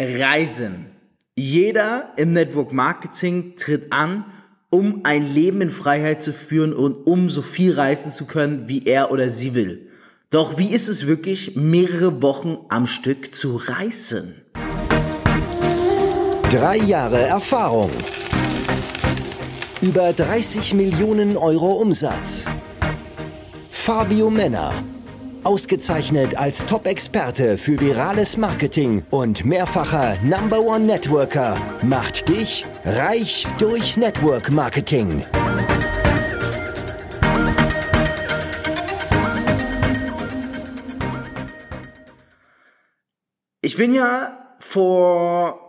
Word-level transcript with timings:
Reisen. 0.00 0.86
Jeder 1.36 2.14
im 2.16 2.32
Network 2.32 2.72
Marketing 2.72 3.56
tritt 3.56 3.92
an, 3.92 4.24
um 4.70 5.00
ein 5.04 5.26
Leben 5.26 5.60
in 5.60 5.68
Freiheit 5.68 6.22
zu 6.22 6.32
führen 6.32 6.72
und 6.72 7.06
um 7.06 7.28
so 7.28 7.42
viel 7.42 7.74
reisen 7.74 8.10
zu 8.10 8.24
können, 8.26 8.66
wie 8.66 8.86
er 8.86 9.10
oder 9.10 9.28
sie 9.28 9.54
will. 9.54 9.88
Doch 10.30 10.56
wie 10.56 10.72
ist 10.72 10.88
es 10.88 11.06
wirklich, 11.06 11.54
mehrere 11.56 12.22
Wochen 12.22 12.56
am 12.70 12.86
Stück 12.86 13.34
zu 13.34 13.56
reisen? 13.56 14.36
Drei 16.48 16.78
Jahre 16.78 17.20
Erfahrung. 17.20 17.90
Über 19.82 20.14
30 20.14 20.74
Millionen 20.74 21.36
Euro 21.36 21.72
Umsatz. 21.72 22.46
Fabio 23.70 24.30
Männer. 24.30 24.72
Ausgezeichnet 25.44 26.36
als 26.36 26.66
Top-Experte 26.66 27.56
für 27.56 27.80
virales 27.80 28.36
Marketing 28.36 29.02
und 29.10 29.44
mehrfacher 29.44 30.16
Number 30.22 30.60
One 30.60 30.84
Networker 30.84 31.56
macht 31.82 32.28
dich 32.28 32.66
reich 32.84 33.46
durch 33.58 33.96
Network 33.96 34.50
Marketing. 34.50 35.24
Ich 43.62 43.76
bin 43.76 43.94
ja 43.94 44.56
vor 44.58 45.60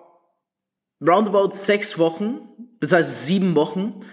roundabout 1.01 1.51
sechs 1.53 1.97
Wochen, 1.97 2.41
das 2.79 2.91
heißt 2.91 3.25
sieben 3.25 3.55
Wochen, 3.55 4.05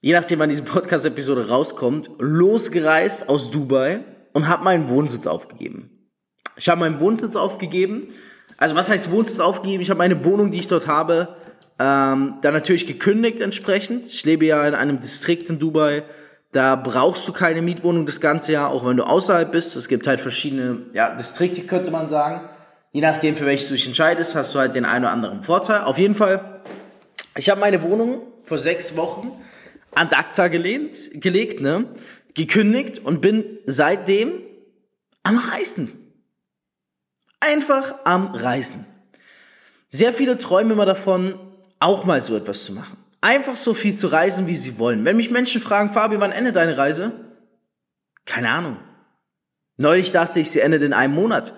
je 0.00 0.12
nachdem 0.12 0.38
wann 0.38 0.50
diese 0.50 0.62
Podcast-Episode 0.62 1.48
rauskommt, 1.48 2.10
losgereist 2.18 3.28
aus 3.28 3.50
Dubai 3.50 4.04
und 4.36 4.48
habe 4.48 4.64
meinen 4.64 4.88
Wohnsitz 4.88 5.26
aufgegeben. 5.26 6.10
Ich 6.56 6.68
habe 6.68 6.80
meinen 6.80 7.00
Wohnsitz 7.00 7.36
aufgegeben. 7.36 8.08
Also 8.58 8.76
was 8.76 8.90
heißt 8.90 9.10
Wohnsitz 9.10 9.40
aufgegeben? 9.40 9.82
Ich 9.82 9.90
habe 9.90 9.98
meine 9.98 10.24
Wohnung, 10.24 10.50
die 10.50 10.58
ich 10.58 10.68
dort 10.68 10.86
habe, 10.86 11.36
ähm, 11.78 12.34
dann 12.42 12.54
natürlich 12.54 12.86
gekündigt 12.86 13.40
entsprechend. 13.40 14.06
Ich 14.06 14.24
lebe 14.24 14.44
ja 14.44 14.68
in 14.68 14.74
einem 14.74 15.00
Distrikt 15.00 15.48
in 15.48 15.58
Dubai. 15.58 16.04
Da 16.52 16.76
brauchst 16.76 17.26
du 17.26 17.32
keine 17.32 17.62
Mietwohnung 17.62 18.04
das 18.06 18.20
ganze 18.20 18.52
Jahr, 18.52 18.70
auch 18.70 18.86
wenn 18.86 18.98
du 18.98 19.04
außerhalb 19.04 19.50
bist. 19.50 19.74
Es 19.74 19.88
gibt 19.88 20.06
halt 20.06 20.20
verschiedene 20.20 20.82
ja, 20.92 21.14
Distrikte, 21.14 21.62
könnte 21.62 21.90
man 21.90 22.08
sagen 22.08 22.48
je 22.92 23.02
nachdem, 23.02 23.36
für 23.36 23.44
welches 23.44 23.68
du 23.68 23.74
dich 23.74 23.86
entscheidest, 23.86 24.34
hast 24.34 24.54
du 24.54 24.58
halt 24.58 24.74
den 24.74 24.86
einen 24.86 25.04
oder 25.04 25.12
anderen 25.12 25.42
Vorteil. 25.42 25.82
Auf 25.82 25.98
jeden 25.98 26.14
Fall, 26.14 26.62
ich 27.36 27.50
habe 27.50 27.60
meine 27.60 27.82
Wohnung 27.82 28.22
vor 28.42 28.56
sechs 28.56 28.96
Wochen 28.96 29.32
an 29.94 30.08
Akta 30.08 30.48
gelehnt, 30.48 30.96
gelegt, 31.20 31.60
ne, 31.60 31.84
gekündigt 32.36 33.00
und 33.00 33.20
bin 33.20 33.44
seitdem 33.66 34.42
am 35.22 35.38
Reisen. 35.38 35.90
Einfach 37.40 37.96
am 38.04 38.34
Reisen. 38.34 38.86
Sehr 39.88 40.12
viele 40.12 40.38
träumen 40.38 40.72
immer 40.72 40.86
davon, 40.86 41.38
auch 41.80 42.04
mal 42.04 42.22
so 42.22 42.36
etwas 42.36 42.64
zu 42.64 42.72
machen. 42.72 42.96
Einfach 43.20 43.56
so 43.56 43.74
viel 43.74 43.96
zu 43.96 44.08
reisen, 44.08 44.46
wie 44.46 44.56
sie 44.56 44.78
wollen. 44.78 45.04
Wenn 45.04 45.16
mich 45.16 45.30
Menschen 45.30 45.60
fragen, 45.60 45.92
Fabi, 45.92 46.20
wann 46.20 46.32
endet 46.32 46.56
deine 46.56 46.76
Reise? 46.76 47.12
Keine 48.24 48.50
Ahnung. 48.50 48.76
Neulich 49.78 50.12
dachte 50.12 50.40
ich, 50.40 50.50
sie 50.50 50.60
endet 50.60 50.82
in 50.82 50.92
einem 50.92 51.14
Monat. 51.14 51.54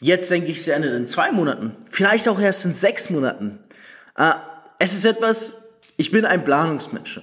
Jetzt 0.00 0.30
denke 0.30 0.50
ich, 0.50 0.62
sie 0.62 0.70
endet 0.70 0.94
in 0.94 1.06
zwei 1.06 1.30
Monaten. 1.32 1.76
Vielleicht 1.88 2.28
auch 2.28 2.40
erst 2.40 2.64
in 2.64 2.72
sechs 2.72 3.10
Monaten. 3.10 3.58
Äh, 4.16 4.34
es 4.78 4.94
ist 4.94 5.04
etwas, 5.04 5.80
ich 5.96 6.10
bin 6.10 6.24
ein 6.24 6.44
Planungsmensch. 6.44 7.20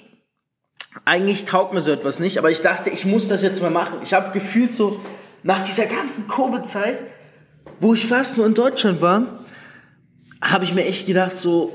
Eigentlich 1.05 1.45
taugt 1.45 1.73
mir 1.73 1.81
so 1.81 1.91
etwas 1.91 2.19
nicht, 2.19 2.37
aber 2.37 2.51
ich 2.51 2.61
dachte, 2.61 2.89
ich 2.89 3.05
muss 3.05 3.27
das 3.27 3.43
jetzt 3.43 3.61
mal 3.61 3.71
machen. 3.71 3.99
Ich 4.03 4.13
habe 4.13 4.31
gefühlt 4.31 4.73
so, 4.75 4.99
nach 5.43 5.61
dieser 5.63 5.85
ganzen 5.85 6.27
Covid-Zeit, 6.27 6.99
wo 7.79 7.93
ich 7.93 8.07
fast 8.07 8.37
nur 8.37 8.45
in 8.45 8.53
Deutschland 8.53 9.01
war, 9.01 9.39
habe 10.41 10.65
ich 10.65 10.73
mir 10.73 10.85
echt 10.85 11.07
gedacht 11.07 11.37
so, 11.37 11.71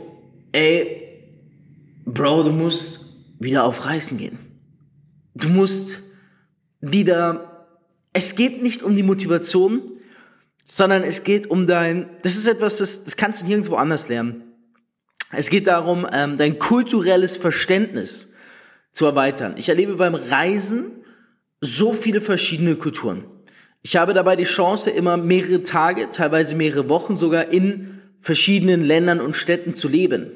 ey, 0.53 1.03
Bro, 2.05 2.45
du 2.45 2.51
musst 2.53 3.07
wieder 3.41 3.65
auf 3.65 3.85
Reisen 3.85 4.19
gehen. 4.19 4.39
Du 5.35 5.49
musst 5.49 5.99
wieder, 6.81 7.67
es 8.13 8.37
geht 8.37 8.63
nicht 8.63 8.83
um 8.83 8.95
die 8.95 9.03
Motivation, 9.03 9.83
sondern 10.65 11.03
es 11.03 11.25
geht 11.25 11.49
um 11.49 11.67
dein, 11.67 12.09
das 12.23 12.37
ist 12.37 12.47
etwas, 12.47 12.79
das, 12.79 13.05
das 13.05 13.17
kannst 13.17 13.43
du 13.43 13.47
nirgendwo 13.47 13.77
anders 13.77 14.09
lernen. 14.09 14.43
Es 15.33 15.51
geht 15.51 15.67
darum, 15.67 16.07
ähm, 16.13 16.37
dein 16.37 16.59
kulturelles 16.59 17.37
Verständnis 17.37 18.35
zu 18.97 19.05
erweitern. 19.05 19.55
Ich 19.59 19.69
erlebe 19.69 19.97
beim 19.97 20.15
Reisen 20.15 20.91
so 21.61 21.93
viele 21.93 22.23
verschiedene 22.23 22.77
Kulturen. 22.77 23.25
Ich 23.83 23.97
habe 23.97 24.15
dabei 24.15 24.37
die 24.37 24.45
Chance, 24.45 24.91
immer 24.91 25.19
mehrere 25.19 25.63
Tage, 25.65 26.11
teilweise 26.11 26.55
mehrere 26.55 26.89
Wochen 26.89 27.19
sogar 27.19 27.51
in 27.51 28.01
verschiedenen 28.21 28.83
Ländern 28.83 29.21
und 29.21 29.37
Städten 29.37 29.75
zu 29.75 29.89
leben. 29.89 30.31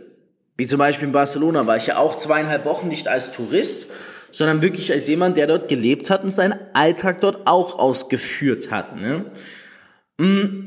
Wie 0.58 0.66
zum 0.66 0.78
Beispiel 0.78 1.06
in 1.08 1.12
Barcelona 1.12 1.66
war 1.66 1.78
ich 1.78 1.86
ja 1.86 1.96
auch 1.96 2.18
zweieinhalb 2.18 2.66
Wochen 2.66 2.88
nicht 2.88 3.08
als 3.08 3.32
Tourist, 3.32 3.90
sondern 4.30 4.60
wirklich 4.60 4.92
als 4.92 5.08
jemand, 5.08 5.38
der 5.38 5.46
dort 5.46 5.68
gelebt 5.68 6.10
hat 6.10 6.22
und 6.22 6.34
seinen 6.34 6.58
Alltag 6.74 7.22
dort 7.22 7.46
auch 7.46 7.78
ausgeführt 7.78 8.70
hat. 8.70 8.94
Ne? 8.94 9.24
Mm. 10.18 10.66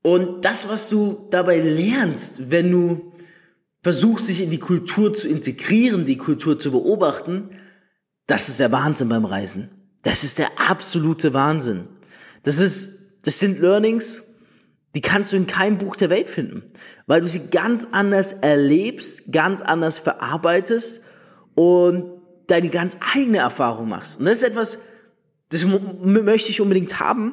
Und 0.00 0.46
das, 0.46 0.70
was 0.70 0.88
du 0.88 1.28
dabei 1.30 1.58
lernst, 1.58 2.50
wenn 2.50 2.72
du 2.72 3.12
versuchst, 3.88 4.28
dich 4.28 4.42
in 4.42 4.50
die 4.50 4.58
Kultur 4.58 5.14
zu 5.14 5.26
integrieren, 5.26 6.04
die 6.04 6.18
Kultur 6.18 6.58
zu 6.58 6.72
beobachten, 6.72 7.48
das 8.26 8.50
ist 8.50 8.60
der 8.60 8.70
Wahnsinn 8.70 9.08
beim 9.08 9.24
Reisen. 9.24 9.70
Das 10.02 10.24
ist 10.24 10.38
der 10.38 10.50
absolute 10.60 11.32
Wahnsinn. 11.32 11.88
Das 12.42 12.60
ist, 12.60 13.24
das 13.24 13.40
sind 13.40 13.60
Learnings, 13.60 14.34
die 14.94 15.00
kannst 15.00 15.32
du 15.32 15.38
in 15.38 15.46
keinem 15.46 15.78
Buch 15.78 15.96
der 15.96 16.10
Welt 16.10 16.28
finden, 16.28 16.64
weil 17.06 17.22
du 17.22 17.28
sie 17.28 17.48
ganz 17.48 17.88
anders 17.90 18.34
erlebst, 18.34 19.32
ganz 19.32 19.62
anders 19.62 19.98
verarbeitest 19.98 21.02
und 21.54 22.20
deine 22.46 22.68
ganz 22.68 22.98
eigene 23.14 23.38
Erfahrung 23.38 23.88
machst. 23.88 24.20
Und 24.20 24.26
das 24.26 24.42
ist 24.42 24.50
etwas, 24.50 24.80
das 25.48 25.64
möchte 25.64 26.50
ich 26.50 26.60
unbedingt 26.60 27.00
haben, 27.00 27.32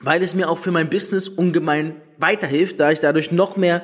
weil 0.00 0.22
es 0.22 0.34
mir 0.34 0.50
auch 0.50 0.58
für 0.58 0.72
mein 0.72 0.90
Business 0.90 1.26
ungemein 1.26 2.02
weiterhilft, 2.18 2.78
da 2.80 2.90
ich 2.90 3.00
dadurch 3.00 3.32
noch 3.32 3.56
mehr 3.56 3.82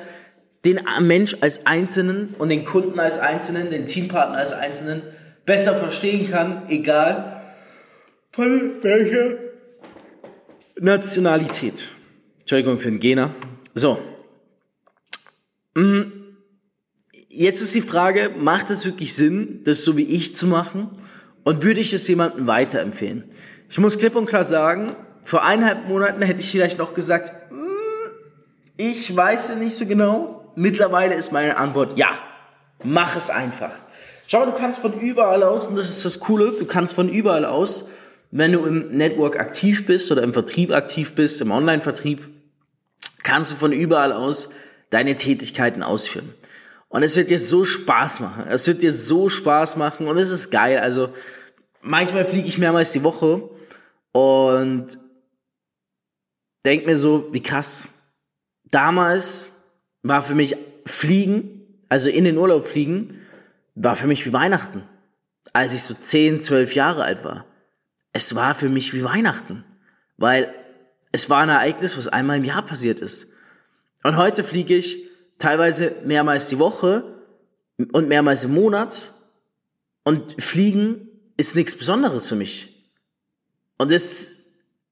den 0.67 0.81
Mensch 1.01 1.37
als 1.39 1.65
Einzelnen 1.65 2.35
und 2.37 2.49
den 2.49 2.65
Kunden 2.65 2.99
als 2.99 3.19
Einzelnen, 3.19 3.69
den 3.69 3.85
Teampartner 3.85 4.37
als 4.37 4.51
Einzelnen 4.51 5.01
besser 5.45 5.73
verstehen 5.73 6.29
kann, 6.29 6.63
egal 6.67 7.41
von 8.31 8.71
welcher 8.81 9.37
Nationalität. 10.79 11.87
Entschuldigung 12.41 12.77
für 12.77 12.89
den 12.89 12.99
Gena. 12.99 13.33
So. 13.73 13.97
Mm. 15.73 16.01
Jetzt 17.29 17.61
ist 17.61 17.75
die 17.75 17.81
Frage, 17.81 18.31
macht 18.37 18.71
es 18.71 18.83
wirklich 18.83 19.13
Sinn, 19.13 19.61
das 19.63 19.83
so 19.83 19.95
wie 19.95 20.03
ich 20.03 20.35
zu 20.35 20.47
machen? 20.47 20.89
Und 21.43 21.63
würde 21.63 21.79
ich 21.79 21.93
es 21.93 22.07
jemandem 22.07 22.47
weiterempfehlen? 22.47 23.23
Ich 23.69 23.77
muss 23.77 23.99
klipp 23.99 24.15
und 24.15 24.25
klar 24.25 24.43
sagen, 24.43 24.87
vor 25.23 25.45
eineinhalb 25.45 25.87
Monaten 25.87 26.21
hätte 26.23 26.39
ich 26.39 26.51
vielleicht 26.51 26.79
noch 26.79 26.93
gesagt, 26.93 27.31
hm, 27.51 27.67
ich 28.75 29.15
weiß 29.15 29.55
nicht 29.57 29.75
so 29.75 29.85
genau. 29.85 30.46
Mittlerweile 30.57 31.13
ist 31.13 31.31
meine 31.31 31.55
Antwort 31.57 31.99
ja. 31.99 32.17
Mach 32.83 33.15
es 33.15 33.29
einfach. 33.29 33.73
Schau, 34.25 34.43
du 34.43 34.53
kannst 34.53 34.79
von 34.79 34.99
überall 34.99 35.43
aus, 35.43 35.67
und 35.67 35.75
das 35.75 35.87
ist 35.87 36.03
das 36.03 36.19
Coole, 36.19 36.51
du 36.57 36.65
kannst 36.65 36.95
von 36.95 37.09
überall 37.09 37.45
aus, 37.45 37.91
wenn 38.31 38.53
du 38.53 38.65
im 38.65 38.89
Network 38.89 39.39
aktiv 39.39 39.85
bist 39.85 40.11
oder 40.11 40.23
im 40.23 40.33
Vertrieb 40.33 40.71
aktiv 40.71 41.13
bist, 41.13 41.41
im 41.41 41.51
Online-Vertrieb, 41.51 42.27
kannst 43.21 43.51
du 43.51 43.55
von 43.55 43.71
überall 43.71 44.11
aus 44.11 44.49
deine 44.89 45.15
Tätigkeiten 45.15 45.83
ausführen. 45.83 46.33
Und 46.89 47.03
es 47.03 47.15
wird 47.15 47.29
dir 47.29 47.37
so 47.37 47.63
Spaß 47.63 48.19
machen. 48.21 48.47
Es 48.49 48.65
wird 48.65 48.81
dir 48.81 48.93
so 48.93 49.29
Spaß 49.29 49.75
machen 49.75 50.07
und 50.07 50.17
es 50.17 50.31
ist 50.31 50.49
geil. 50.49 50.79
Also 50.79 51.13
manchmal 51.81 52.25
fliege 52.25 52.47
ich 52.47 52.57
mehrmals 52.57 52.93
die 52.93 53.03
Woche 53.03 53.47
und 54.11 54.97
denk 56.65 56.87
mir 56.87 56.95
so, 56.95 57.31
wie 57.31 57.43
krass. 57.43 57.87
Damals 58.63 59.49
war 60.03 60.23
für 60.23 60.35
mich 60.35 60.55
Fliegen, 60.85 61.61
also 61.89 62.09
in 62.09 62.25
den 62.25 62.37
Urlaub 62.37 62.67
fliegen, 62.67 63.19
war 63.75 63.95
für 63.95 64.07
mich 64.07 64.25
wie 64.25 64.33
Weihnachten. 64.33 64.83
Als 65.53 65.73
ich 65.73 65.83
so 65.83 65.93
10, 65.93 66.41
12 66.41 66.75
Jahre 66.75 67.03
alt 67.03 67.23
war. 67.23 67.45
Es 68.13 68.35
war 68.35 68.55
für 68.55 68.69
mich 68.69 68.93
wie 68.93 69.03
Weihnachten. 69.03 69.63
Weil 70.17 70.53
es 71.11 71.29
war 71.29 71.39
ein 71.39 71.49
Ereignis, 71.49 71.97
was 71.97 72.07
einmal 72.07 72.37
im 72.37 72.43
Jahr 72.43 72.65
passiert 72.65 72.99
ist. 72.99 73.27
Und 74.03 74.17
heute 74.17 74.43
fliege 74.43 74.75
ich 74.75 75.03
teilweise 75.39 75.95
mehrmals 76.05 76.47
die 76.49 76.59
Woche 76.59 77.03
und 77.91 78.07
mehrmals 78.07 78.43
im 78.43 78.53
Monat. 78.53 79.13
Und 80.03 80.41
Fliegen 80.41 81.09
ist 81.37 81.55
nichts 81.55 81.77
Besonderes 81.77 82.27
für 82.27 82.35
mich. 82.35 82.91
Und 83.77 83.91
das 83.91 84.37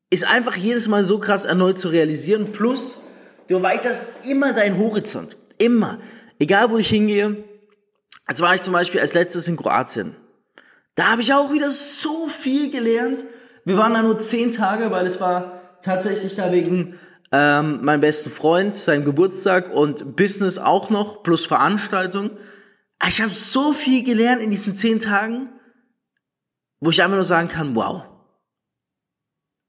ist 0.10 0.25
einfach 0.25 0.56
jedes 0.56 0.88
Mal 0.88 1.04
so 1.04 1.19
krass 1.19 1.46
erneut 1.46 1.80
zu 1.80 1.90
realisieren. 1.90 2.51
Plus, 2.51 3.05
du 3.48 3.56
erweiterst 3.56 4.26
immer 4.26 4.54
deinen 4.54 4.78
Horizont. 4.78 5.36
Immer. 5.58 6.00
Egal, 6.40 6.70
wo 6.70 6.78
ich 6.78 6.90
hingehe. 6.90 7.44
Jetzt 8.28 8.42
war 8.42 8.56
ich 8.56 8.62
zum 8.62 8.74
Beispiel 8.74 9.00
als 9.00 9.14
letztes 9.14 9.48
in 9.48 9.58
Kroatien. 9.58 10.16
Da 10.96 11.12
habe 11.12 11.22
ich 11.22 11.34
auch 11.34 11.52
wieder 11.52 11.72
so 11.72 12.28
viel 12.28 12.72
gelernt. 12.72 13.24
Wir 13.66 13.78
waren 13.78 13.94
da 13.94 14.02
nur 14.02 14.20
zehn 14.20 14.52
Tage, 14.52 14.92
weil 14.92 15.06
es 15.06 15.20
war 15.20 15.62
tatsächlich 15.82 16.36
da 16.36 16.52
wegen, 16.52 16.98
ähm, 17.32 17.84
meinen 17.84 18.02
besten 18.02 18.30
Freund, 18.30 18.76
seinen 18.76 19.04
Geburtstag 19.04 19.74
und 19.74 20.16
Business 20.16 20.58
auch 20.58 20.90
noch, 20.90 21.24
plus 21.24 21.46
Veranstaltung. 21.46 22.32
Ich 23.08 23.22
habe 23.22 23.34
so 23.34 23.74
viel 23.74 24.04
gelernt 24.04 24.42
in 24.42 24.52
diesen 24.52 24.76
zehn 24.76 25.02
Tagen, 25.02 25.50
wo 26.80 26.92
ich 26.92 27.02
einfach 27.04 27.16
nur 27.16 27.26
sagen 27.26 27.50
kann, 27.50 27.76
wow. 27.76 28.04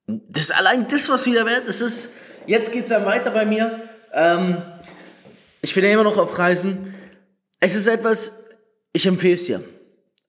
Das 0.07 0.45
ist 0.45 0.55
allein 0.55 0.87
das, 0.89 1.09
was 1.09 1.27
wieder 1.27 1.45
wert. 1.47 1.67
Das 1.67 1.81
ist, 1.81 2.15
jetzt 2.47 2.73
geht's 2.73 2.89
dann 2.89 3.05
weiter 3.05 3.31
bei 3.31 3.45
mir. 3.45 3.81
Ähm, 4.13 4.63
ich 5.63 5.75
bin 5.75 5.85
ja 5.85 5.91
immer 5.91 6.05
noch 6.05 6.17
auf 6.17 6.39
Reisen. 6.39 6.95
Es 7.61 7.75
ist 7.75 7.87
etwas, 7.87 8.51
ich 8.93 9.07
empfehle 9.07 9.35
es 9.35 9.47
dir. 9.47 9.63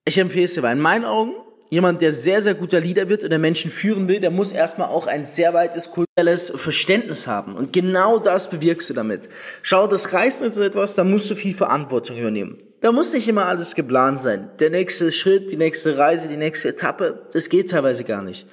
Ich 0.05 0.17
empfehle 0.17 0.45
es 0.45 0.53
dir, 0.53 0.63
weil 0.63 0.75
in 0.75 0.81
meinen 0.81 1.05
Augen 1.05 1.33
jemand, 1.69 2.01
der 2.01 2.13
sehr, 2.13 2.41
sehr 2.41 2.53
guter 2.53 2.79
Leader 2.79 3.09
wird 3.09 3.23
oder 3.23 3.37
Menschen 3.37 3.69
führen 3.71 4.07
will, 4.07 4.19
der 4.19 4.31
muss 4.31 4.51
erstmal 4.51 4.87
auch 4.87 5.07
ein 5.07 5.25
sehr 5.25 5.53
weites 5.53 5.91
kulturelles 5.91 6.49
Verständnis 6.55 7.27
haben. 7.27 7.55
Und 7.55 7.73
genau 7.73 8.19
das 8.19 8.49
bewirkst 8.49 8.89
du 8.89 8.93
damit. 8.93 9.29
Schau, 9.61 9.87
das 9.87 10.13
Reisen 10.13 10.49
ist 10.49 10.57
etwas, 10.57 10.95
da 10.95 11.03
musst 11.03 11.29
du 11.29 11.35
viel 11.35 11.53
Verantwortung 11.53 12.17
übernehmen. 12.17 12.57
Da 12.81 12.91
muss 12.91 13.13
nicht 13.13 13.27
immer 13.27 13.47
alles 13.47 13.75
geplant 13.75 14.21
sein. 14.21 14.51
Der 14.59 14.69
nächste 14.69 15.11
Schritt, 15.11 15.51
die 15.51 15.57
nächste 15.57 15.97
Reise, 15.97 16.29
die 16.29 16.37
nächste 16.37 16.69
Etappe, 16.69 17.27
das 17.33 17.49
geht 17.49 17.71
teilweise 17.71 18.03
gar 18.03 18.21
nicht. 18.21 18.47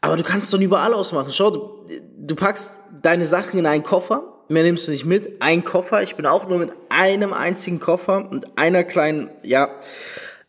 Aber 0.00 0.16
du 0.16 0.22
kannst 0.22 0.46
es 0.46 0.50
von 0.50 0.60
überall 0.60 0.92
aus 0.92 1.12
machen. 1.12 1.32
Schau, 1.32 1.86
du, 2.26 2.34
packst 2.34 2.76
deine 3.02 3.24
Sachen 3.24 3.58
in 3.58 3.66
einen 3.66 3.82
Koffer, 3.82 4.22
mehr 4.48 4.62
nimmst 4.62 4.88
du 4.88 4.92
nicht 4.92 5.04
mit, 5.04 5.40
ein 5.40 5.64
Koffer. 5.64 6.02
Ich 6.02 6.16
bin 6.16 6.26
auch 6.26 6.48
nur 6.48 6.58
mit 6.58 6.70
einem 6.88 7.32
einzigen 7.32 7.80
Koffer 7.80 8.28
und 8.30 8.58
einer 8.58 8.84
kleinen, 8.84 9.30
ja, 9.42 9.70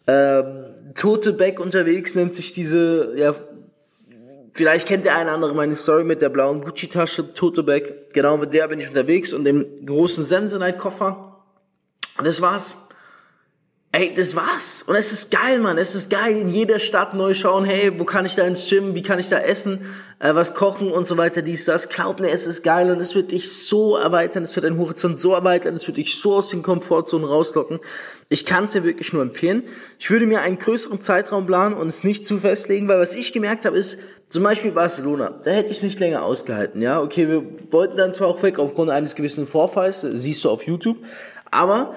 ähm, 0.08 0.66
Tote 0.96 1.34
Bag 1.34 1.60
unterwegs, 1.60 2.16
nennt 2.16 2.36
sich 2.36 2.54
diese, 2.54 3.14
ja, 3.18 3.36
vielleicht 4.54 4.88
kennt 4.88 5.06
der 5.06 5.16
eine 5.16 5.32
andere 5.32 5.54
meine 5.54 5.76
Story 5.76 6.04
mit 6.04 6.22
der 6.22 6.30
blauen 6.30 6.62
Gucci-Tasche, 6.62 7.34
Tote 7.34 7.64
Bag. 7.64 8.14
Genau 8.14 8.38
mit 8.38 8.54
der 8.54 8.68
bin 8.68 8.80
ich 8.80 8.88
unterwegs 8.88 9.34
und 9.34 9.44
dem 9.44 9.86
großen 9.86 10.24
Sensenite-Koffer. 10.24 11.44
Und 12.18 12.26
das 12.26 12.42
war's. 12.42 12.78
Ey, 13.98 14.14
das 14.14 14.36
war's. 14.36 14.84
Und 14.88 14.96
es 14.96 15.14
ist 15.14 15.32
geil, 15.32 15.60
Mann. 15.60 15.78
Es 15.78 15.96
ist 15.96 16.10
geil. 16.10 16.36
In 16.36 16.50
jeder 16.50 16.80
Stadt 16.80 17.14
neu 17.14 17.34
schauen, 17.34 17.64
hey, 17.64 17.98
wo 17.98 18.04
kann 18.04 18.26
ich 18.26 18.36
da 18.36 18.46
ins 18.46 18.68
Gym? 18.68 18.94
Wie 18.94 19.02
kann 19.02 19.20
ich 19.20 19.30
da 19.30 19.40
essen? 19.40 19.86
Äh, 20.20 20.36
was 20.36 20.54
kochen 20.54 20.92
und 20.92 21.08
so 21.08 21.16
weiter, 21.16 21.42
dies, 21.42 21.64
das. 21.64 21.88
Glaub 21.88 22.20
mir, 22.20 22.30
es 22.30 22.46
ist 22.46 22.62
geil 22.62 22.92
und 22.92 23.00
es 23.00 23.16
wird 23.16 23.32
dich 23.32 23.66
so 23.66 23.96
erweitern. 23.96 24.44
Es 24.44 24.54
wird 24.54 24.66
deinen 24.66 24.80
Horizont 24.80 25.18
so 25.18 25.32
erweitern. 25.34 25.76
Es 25.76 25.88
wird 25.88 25.96
dich 25.96 26.20
so 26.20 26.36
aus 26.36 26.50
den 26.50 26.62
Komfortzonen 26.62 27.26
rauslocken. 27.26 27.80
Ich 28.28 28.46
kann 28.46 28.66
es 28.66 28.74
dir 28.74 28.84
wirklich 28.84 29.14
nur 29.14 29.22
empfehlen. 29.22 29.64
Ich 29.98 30.12
würde 30.12 30.26
mir 30.26 30.42
einen 30.42 30.60
größeren 30.60 31.02
Zeitraum 31.02 31.46
planen 31.46 31.74
und 31.74 31.88
es 31.88 32.04
nicht 32.04 32.28
zu 32.28 32.40
festlegen, 32.40 32.90
weil 32.90 33.00
was 33.00 33.16
ich 33.16 33.32
gemerkt 33.32 33.64
habe, 33.64 33.78
ist, 33.78 33.98
zum 34.30 34.44
Beispiel 34.44 34.72
Barcelona, 34.72 35.40
da 35.46 35.52
hätte 35.52 35.72
ich 35.72 35.78
es 35.78 35.84
nicht 35.84 36.02
länger 36.02 36.26
ausgehalten. 36.26 36.82
Ja, 36.82 37.02
okay, 37.02 37.30
wir 37.30 37.46
wollten 37.72 37.96
dann 37.96 38.12
zwar 38.12 38.28
auch 38.28 38.44
weg 38.44 38.60
aufgrund 38.60 38.90
eines 38.90 39.16
gewissen 39.16 39.48
Vorfalls, 39.48 40.02
siehst 40.02 40.44
du 40.44 40.50
auf 40.50 40.64
YouTube, 40.64 40.98
aber 41.50 41.96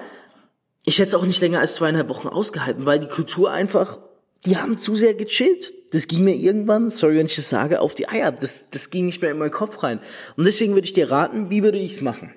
ich 0.85 0.99
hätte 0.99 1.09
es 1.09 1.15
auch 1.15 1.25
nicht 1.25 1.41
länger 1.41 1.59
als 1.59 1.75
zweieinhalb 1.75 2.09
Wochen 2.09 2.27
ausgehalten, 2.27 2.85
weil 2.85 2.99
die 2.99 3.07
Kultur 3.07 3.51
einfach, 3.51 3.99
die 4.45 4.57
haben 4.57 4.79
zu 4.79 4.95
sehr 4.95 5.13
gechillt. 5.13 5.73
Das 5.91 6.07
ging 6.07 6.23
mir 6.23 6.35
irgendwann, 6.35 6.89
sorry, 6.89 7.17
wenn 7.17 7.25
ich 7.25 7.35
das 7.35 7.49
sage, 7.49 7.81
auf 7.81 7.95
die 7.95 8.07
Eier. 8.07 8.31
Das, 8.31 8.69
das 8.69 8.89
ging 8.89 9.07
nicht 9.07 9.21
mehr 9.21 9.31
in 9.31 9.37
meinen 9.37 9.51
Kopf 9.51 9.83
rein. 9.83 9.99
Und 10.37 10.45
deswegen 10.45 10.73
würde 10.73 10.85
ich 10.85 10.93
dir 10.93 11.11
raten, 11.11 11.49
wie 11.49 11.63
würde 11.63 11.77
ich 11.77 11.93
es 11.93 12.01
machen? 12.01 12.33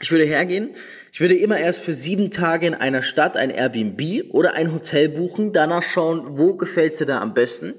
Ich 0.00 0.10
würde 0.10 0.24
hergehen, 0.24 0.74
ich 1.12 1.20
würde 1.20 1.36
immer 1.36 1.58
erst 1.58 1.80
für 1.80 1.94
sieben 1.94 2.30
Tage 2.30 2.66
in 2.66 2.74
einer 2.74 3.00
Stadt 3.00 3.36
ein 3.36 3.50
Airbnb 3.50 4.34
oder 4.34 4.54
ein 4.54 4.74
Hotel 4.74 5.08
buchen, 5.08 5.52
danach 5.52 5.84
schauen, 5.84 6.36
wo 6.36 6.54
gefällt 6.54 6.98
dir 6.98 7.06
da 7.06 7.20
am 7.20 7.32
besten. 7.32 7.74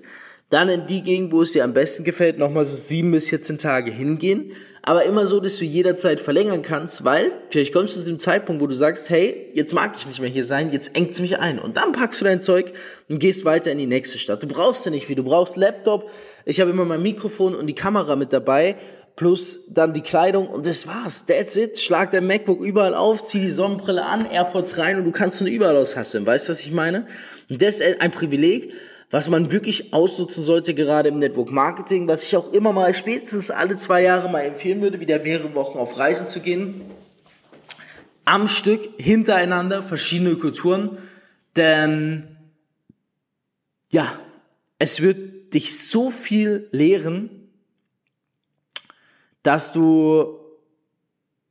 Dann 0.56 0.70
in 0.70 0.88
die 0.88 1.04
Gegend, 1.04 1.34
wo 1.34 1.42
es 1.42 1.52
dir 1.52 1.66
am 1.66 1.74
besten 1.74 2.06
gefällt, 2.06 2.38
nochmal 2.38 2.64
so 2.64 2.76
sieben 2.76 3.12
bis 3.12 3.28
14 3.30 3.58
Tage 3.58 3.92
hingehen 3.92 4.54
aber 4.88 5.04
immer 5.04 5.26
so, 5.26 5.40
dass 5.40 5.58
du 5.58 5.66
jederzeit 5.66 6.22
verlängern 6.22 6.62
kannst, 6.62 7.04
weil 7.04 7.32
vielleicht 7.50 7.74
kommst 7.74 7.96
du 7.96 8.02
zu 8.02 8.06
dem 8.06 8.20
Zeitpunkt, 8.20 8.62
wo 8.62 8.68
du 8.68 8.76
sagst, 8.76 9.10
hey, 9.10 9.50
jetzt 9.54 9.74
mag 9.74 9.96
ich 9.98 10.06
nicht 10.06 10.22
mehr 10.22 10.30
hier 10.30 10.44
sein, 10.44 10.72
jetzt 10.72 10.96
engt's 10.96 11.20
mich 11.20 11.40
ein. 11.40 11.58
Und 11.58 11.78
dann 11.78 11.92
packst 11.92 12.22
du 12.22 12.26
dein 12.26 12.40
Zeug 12.40 12.72
und 13.10 13.18
gehst 13.18 13.46
weiter 13.46 13.72
in 13.72 13.80
die 13.80 13.88
nächste 13.88 14.20
Stadt. 14.20 14.44
Du 14.44 14.48
brauchst 14.48 14.86
ja 14.86 14.92
nicht 14.92 15.08
viel, 15.08 15.16
du 15.16 15.24
brauchst 15.24 15.58
Laptop, 15.58 16.12
ich 16.46 16.62
habe 16.62 16.70
immer 16.70 16.86
mein 16.86 17.02
Mikrofon 17.02 17.56
und 17.56 17.66
die 17.66 17.74
Kamera 17.74 18.16
mit 18.16 18.32
dabei, 18.32 18.76
plus 19.16 19.74
dann 19.74 19.92
die 19.94 20.02
Kleidung 20.02 20.48
und 20.48 20.68
das 20.68 20.86
war's. 20.86 21.26
That's 21.26 21.58
it. 21.58 21.80
Schlag 21.80 22.12
dein 22.12 22.28
MacBook 22.28 22.62
überall 22.62 22.94
auf, 22.94 23.26
zieh 23.26 23.40
die 23.40 23.50
Sonnenbrille 23.50 24.06
an, 24.06 24.28
AirPods 24.30 24.78
rein 24.78 25.00
und 25.00 25.06
du 25.06 25.12
kannst 25.12 25.40
von 25.40 25.48
überall 25.48 25.78
aus 25.78 25.98
hasseln. 25.98 26.28
Weißt 26.28 26.48
du, 26.48 26.52
was 26.52 26.60
ich 26.60 26.72
meine? 26.72 27.08
Und 27.50 27.60
das 27.64 27.80
ist 27.80 28.02
ein 28.02 28.12
Privileg, 28.12 28.72
was 29.12 29.30
man 29.30 29.52
wirklich 29.52 29.94
ausnutzen 29.94 30.44
sollte, 30.44 30.74
gerade 30.74 31.10
im 31.10 31.20
Network 31.20 31.52
Marketing, 31.52 32.08
was 32.08 32.24
ich 32.24 32.36
auch 32.36 32.52
immer 32.52 32.74
mal 32.74 32.94
spätestens 32.94 33.52
alle 33.52 33.78
zwei 33.78 34.02
Jahre 34.02 34.30
mal 34.30 34.42
empfehlen 34.42 34.82
würde, 34.82 35.00
wieder 35.00 35.20
mehrere 35.20 35.54
Wochen 35.56 35.78
auf 35.78 35.98
Reisen 35.98 36.28
zu 36.28 36.40
gehen. 36.40 36.82
Am 38.26 38.48
Stück, 38.48 38.82
hintereinander, 38.98 39.84
verschiedene 39.84 40.36
Kulturen, 40.36 40.98
denn 41.56 42.28
ja, 43.92 44.20
es 44.80 45.02
wird 45.02 45.54
dich 45.54 45.80
so 45.80 46.10
viel 46.10 46.68
lehren, 46.72 47.30
dass 49.44 49.72
du 49.72 50.40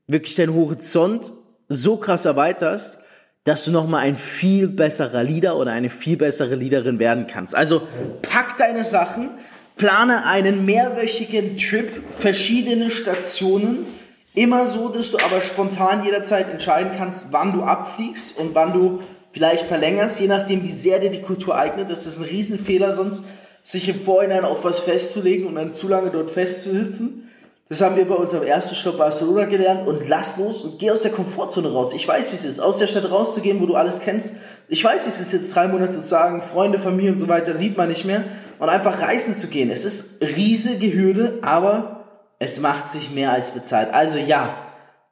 wirklich 0.07 0.35
deinen 0.35 0.55
Horizont 0.55 1.33
so 1.69 1.97
krass 1.97 2.25
erweiterst, 2.25 2.99
dass 3.45 3.65
du 3.65 3.71
nochmal 3.71 4.01
ein 4.01 4.17
viel 4.17 4.69
besserer 4.69 5.23
Leader 5.23 5.57
oder 5.57 5.73
eine 5.73 5.91
viel 5.91 6.17
bessere 6.17 6.55
Leaderin 6.55 6.99
werden 6.99 7.27
kannst. 7.27 7.55
Also 7.55 7.83
pack 8.23 8.57
deine 8.57 8.85
Sachen, 8.85 9.31
plane 9.77 10.25
einen 10.27 10.65
mehrwöchigen 10.65 11.59
Trip, 11.59 11.91
verschiedene 12.19 12.91
Stationen, 12.91 13.87
immer 14.35 14.67
so, 14.67 14.89
dass 14.89 15.11
du 15.11 15.19
aber 15.19 15.43
spontan 15.43 16.05
jederzeit 16.05 16.51
entscheiden 16.51 16.93
kannst, 16.97 17.27
wann 17.31 17.53
du 17.53 17.63
abfliegst 17.63 18.39
und 18.39 18.55
wann 18.55 18.73
du 18.73 19.01
vielleicht 19.33 19.67
verlängerst, 19.67 20.21
je 20.21 20.29
nachdem, 20.29 20.63
wie 20.63 20.73
sehr 20.73 20.99
dir 20.99 21.11
die 21.11 21.21
Kultur 21.21 21.57
eignet. 21.57 21.91
Das 21.91 22.07
ist 22.07 22.19
ein 22.19 22.25
Riesenfehler, 22.25 22.93
sonst 22.93 23.27
sich 23.63 23.89
im 23.89 24.01
Vorhinein 24.01 24.45
auf 24.45 24.65
was 24.65 24.81
festzulegen 24.81 25.47
und 25.47 25.57
dann 25.57 25.75
zu 25.75 25.89
lange 25.89 26.11
dort 26.11 26.31
festzusitzen. 26.31 27.24
Das 27.71 27.81
haben 27.81 27.97
wir 27.97 28.07
bei 28.07 28.15
unserem 28.15 28.47
ersten 28.47 28.75
Stopp 28.75 28.99
Barcelona 28.99 29.47
gelernt 29.47 29.89
und 29.89 30.07
lass 30.07 30.37
los 30.37 30.61
und 30.61 30.79
geh 30.79 30.91
aus 30.91 31.01
der 31.01 31.13
Komfortzone 31.13 31.73
raus. 31.73 31.95
Ich 31.95 32.07
weiß, 32.07 32.31
wie 32.31 32.37
es 32.37 32.45
ist, 32.45 32.61
aus 32.61 32.77
der 32.77 32.87
Stadt 32.87 33.11
rauszugehen, 33.11 33.59
wo 33.61 33.67
du 33.67 33.75
alles 33.75 34.01
kennst. 34.01 34.37
Ich 34.69 34.85
weiß, 34.85 35.07
wie 35.07 35.09
es 35.09 35.19
ist, 35.19 35.33
jetzt 35.33 35.55
drei 35.57 35.67
Monate 35.67 35.95
zu 35.95 36.03
sagen, 36.03 36.43
Freunde, 36.43 36.79
Familie 36.79 37.13
und 37.13 37.19
so 37.19 37.27
weiter 37.27 37.55
sieht 37.55 37.79
man 37.79 37.89
nicht 37.89 38.05
mehr 38.05 38.25
und 38.59 38.69
einfach 38.69 39.01
reisen 39.01 39.35
zu 39.35 39.47
gehen. 39.47 39.71
Es 39.71 39.87
ist 39.87 40.23
riesige 40.23 40.93
Hürde, 40.93 41.39
aber 41.41 42.05
es 42.39 42.61
macht 42.61 42.91
sich 42.91 43.11
mehr 43.11 43.33
als 43.33 43.53
bezahlt. 43.53 43.95
Also 43.95 44.19
ja, 44.19 44.55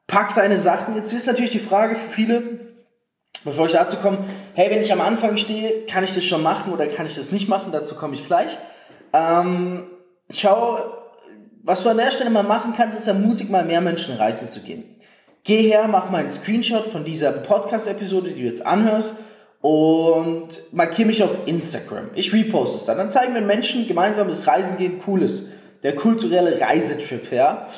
pack 0.07 0.35
deine 0.35 0.59
Sachen. 0.59 0.95
Jetzt 0.95 1.11
ist 1.11 1.27
natürlich 1.27 1.53
die 1.53 1.59
Frage 1.59 1.97
für 1.97 2.11
viele, 2.11 2.43
bevor 3.45 3.65
ich 3.65 3.73
dazu 3.73 3.97
komme, 3.97 4.19
hey, 4.53 4.71
wenn 4.71 4.83
ich 4.83 4.93
am 4.93 5.01
Anfang 5.01 5.39
stehe, 5.39 5.87
kann 5.87 6.05
ich 6.05 6.13
das 6.13 6.25
schon 6.25 6.43
machen 6.43 6.71
oder 6.71 6.87
kann 6.87 7.07
ich 7.07 7.15
das 7.15 7.33
nicht 7.33 7.49
machen? 7.49 7.73
Dazu 7.73 7.95
komme 7.95 8.15
ich 8.15 8.27
gleich. 8.27 8.59
Ähm, 9.15 9.85
schau, 10.31 10.79
was 11.63 11.83
du 11.83 11.89
an 11.89 11.97
der 11.97 12.11
Stelle 12.11 12.31
mal 12.31 12.43
machen 12.43 12.75
kannst, 12.77 12.99
ist 12.99 13.07
ermutig 13.07 13.49
mal 13.49 13.65
mehr 13.65 13.81
Menschen 13.81 14.17
reisen 14.17 14.49
zu 14.49 14.61
gehen. 14.61 14.85
Geh 15.45 15.63
her, 15.63 15.89
mach 15.89 16.11
mal 16.11 16.19
einen 16.19 16.31
Screenshot 16.31 16.87
von 16.87 17.05
dieser 17.05 17.33
Podcast-Episode, 17.33 18.31
die 18.31 18.43
du 18.43 18.47
jetzt 18.47 18.65
anhörst 18.65 19.17
und 19.61 20.49
markier 20.73 21.07
mich 21.07 21.23
auf 21.23 21.47
Instagram. 21.47 22.11
Ich 22.15 22.33
reposte 22.33 22.77
es 22.77 22.85
dann. 22.85 22.99
Dann 22.99 23.11
zeigen 23.11 23.35
wir 23.35 23.41
Menschen 23.41 23.87
gemeinsames 23.87 24.47
Reisen 24.47 24.77
gehen 24.79 25.01
cool 25.07 25.23
ist. 25.23 25.51
Der 25.83 25.97
kulturelle 25.97 26.61
Reisetrip, 26.61 27.33
ja. 27.33 27.69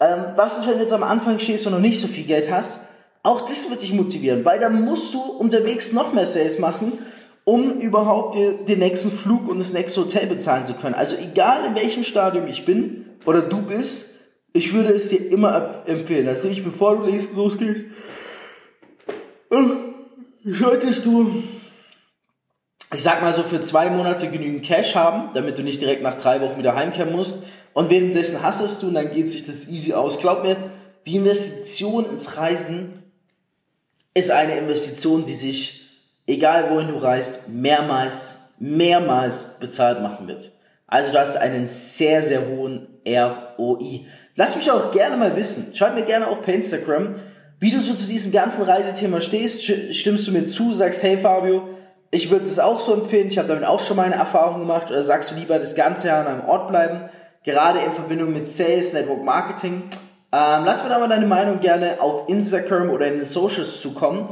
Ähm, 0.00 0.26
was 0.36 0.58
ist, 0.58 0.68
wenn 0.68 0.74
du 0.74 0.82
jetzt 0.82 0.92
am 0.92 1.02
Anfang 1.02 1.38
stehst 1.40 1.66
und 1.66 1.72
noch 1.72 1.80
nicht 1.80 2.00
so 2.00 2.06
viel 2.06 2.24
Geld 2.24 2.50
hast? 2.50 2.80
Auch 3.24 3.48
das 3.48 3.68
wird 3.70 3.82
dich 3.82 3.92
motivieren, 3.92 4.44
weil 4.44 4.60
dann 4.60 4.84
musst 4.84 5.12
du 5.14 5.20
unterwegs 5.20 5.92
noch 5.92 6.12
mehr 6.12 6.26
Sales 6.26 6.60
machen, 6.60 6.92
um 7.44 7.80
überhaupt 7.80 8.36
dir 8.36 8.52
den 8.52 8.78
nächsten 8.78 9.10
Flug 9.10 9.48
und 9.48 9.58
das 9.58 9.72
nächste 9.72 10.02
Hotel 10.02 10.26
bezahlen 10.26 10.66
zu 10.66 10.74
können. 10.74 10.94
Also 10.94 11.16
egal 11.16 11.64
in 11.64 11.74
welchem 11.74 12.04
Stadium 12.04 12.46
ich 12.46 12.64
bin, 12.64 13.07
oder 13.28 13.42
du 13.42 13.60
bist, 13.60 14.14
ich 14.54 14.72
würde 14.72 14.94
es 14.94 15.10
dir 15.10 15.30
immer 15.30 15.82
empfehlen. 15.84 16.24
Natürlich, 16.24 16.64
bevor 16.64 16.96
du 16.96 17.12
losgehst, 17.36 17.84
solltest 20.44 21.04
du, 21.04 21.42
ich 22.94 23.02
sag 23.02 23.20
mal 23.20 23.34
so, 23.34 23.42
für 23.42 23.60
zwei 23.60 23.90
Monate 23.90 24.30
genügend 24.30 24.64
Cash 24.64 24.94
haben, 24.94 25.28
damit 25.34 25.58
du 25.58 25.62
nicht 25.62 25.82
direkt 25.82 26.02
nach 26.02 26.16
drei 26.16 26.40
Wochen 26.40 26.56
wieder 26.56 26.74
heimkehren 26.74 27.12
musst. 27.12 27.44
Und 27.74 27.90
währenddessen 27.90 28.42
hassest 28.42 28.82
du 28.82 28.88
und 28.88 28.94
dann 28.94 29.12
geht 29.12 29.30
sich 29.30 29.44
das 29.44 29.68
easy 29.68 29.92
aus. 29.92 30.18
Glaub 30.20 30.42
mir, 30.42 30.56
die 31.06 31.16
Investition 31.16 32.06
ins 32.08 32.38
Reisen 32.38 33.02
ist 34.14 34.30
eine 34.30 34.56
Investition, 34.56 35.26
die 35.26 35.34
sich, 35.34 35.86
egal 36.26 36.70
wohin 36.70 36.88
du 36.88 36.96
reist, 36.96 37.50
mehrmals, 37.50 38.54
mehrmals 38.58 39.58
bezahlt 39.60 40.00
machen 40.00 40.26
wird. 40.26 40.50
Also 40.88 41.12
du 41.12 41.20
hast 41.20 41.36
einen 41.36 41.68
sehr, 41.68 42.22
sehr 42.22 42.48
hohen 42.48 42.88
ROI. 43.06 44.06
Lass 44.34 44.56
mich 44.56 44.70
auch 44.70 44.90
gerne 44.90 45.16
mal 45.16 45.36
wissen. 45.36 45.72
Schreib 45.74 45.94
mir 45.94 46.04
gerne 46.04 46.26
auch 46.26 46.42
per 46.42 46.54
Instagram, 46.54 47.14
wie 47.60 47.70
du 47.70 47.80
so 47.80 47.94
zu 47.94 48.08
diesem 48.08 48.32
ganzen 48.32 48.64
Reisethema 48.64 49.20
stehst. 49.20 49.64
Stimmst 49.64 50.26
du 50.26 50.32
mir 50.32 50.48
zu, 50.48 50.72
sagst, 50.72 51.02
hey 51.02 51.16
Fabio, 51.16 51.68
ich 52.10 52.30
würde 52.30 52.46
das 52.46 52.58
auch 52.58 52.80
so 52.80 52.94
empfehlen, 52.94 53.28
ich 53.28 53.38
habe 53.38 53.48
damit 53.48 53.64
auch 53.64 53.80
schon 53.80 53.96
meine 53.96 54.14
Erfahrungen 54.16 54.60
gemacht. 54.60 54.90
Oder 54.90 55.02
sagst 55.02 55.30
du 55.30 55.36
lieber 55.36 55.60
das 55.60 55.76
ganze 55.76 56.08
Jahr 56.08 56.26
an 56.26 56.40
einem 56.40 56.48
Ort 56.48 56.68
bleiben? 56.68 57.10
gerade 57.48 57.78
in 57.80 57.92
Verbindung 57.92 58.32
mit 58.32 58.50
Sales, 58.50 58.92
Network 58.92 59.24
Marketing. 59.24 59.84
Ähm, 60.32 60.64
lass 60.64 60.82
mir 60.82 60.90
da 60.90 60.98
mal 60.98 61.08
deine 61.08 61.26
Meinung 61.26 61.60
gerne 61.60 62.00
auf 62.00 62.28
Instagram 62.28 62.90
oder 62.90 63.06
in 63.06 63.14
den 63.14 63.24
Socials 63.24 63.80
zukommen. 63.80 64.28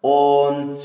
Und 0.00 0.78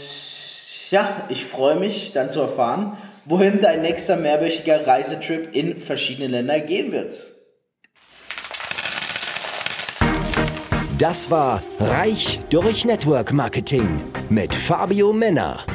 ja, 0.89 1.07
ich 1.29 1.45
freue 1.45 1.75
mich 1.75 2.11
dann 2.13 2.31
zu 2.31 2.41
erfahren, 2.41 2.97
wohin 3.25 3.59
dein 3.61 3.81
nächster 3.81 4.15
mehrwöchiger 4.15 4.87
Reisetrip 4.87 5.53
in 5.53 5.81
verschiedene 5.81 6.27
Länder 6.27 6.59
gehen 6.59 6.91
wird. 6.91 7.13
Das 10.97 11.29
war 11.29 11.59
Reich 11.79 12.39
durch 12.49 12.85
Network 12.85 13.33
Marketing 13.33 14.01
mit 14.29 14.55
Fabio 14.55 15.11
Männer. 15.11 15.74